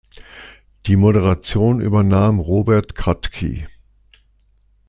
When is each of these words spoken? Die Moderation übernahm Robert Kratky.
Die 0.87 0.95
Moderation 0.95 1.79
übernahm 1.79 2.39
Robert 2.39 2.95
Kratky. 2.95 3.67